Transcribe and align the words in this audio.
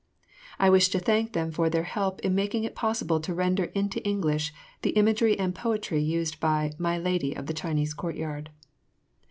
I 0.57 0.71
wish 0.71 0.87
to 0.89 0.99
thank 0.99 1.33
them 1.33 1.51
for 1.51 1.69
their 1.69 1.83
help 1.83 2.21
in 2.21 2.33
making 2.33 2.63
it 2.63 2.73
possible 2.73 3.19
to 3.19 3.35
render 3.35 3.65
into 3.65 4.03
English 4.03 4.51
the 4.81 4.89
imagery 4.97 5.37
and 5.37 5.53
poetry 5.53 6.01
used 6.01 6.39
by 6.39 6.71
"My 6.79 6.97
Lady 6.97 7.35
of 7.35 7.45
the 7.45 7.53
Chinese 7.53 7.93
Courtyard." 7.93 8.49